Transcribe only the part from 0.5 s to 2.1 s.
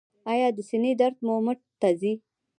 د سینې درد مو مټ ته